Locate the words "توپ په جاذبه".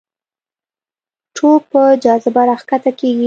1.35-2.41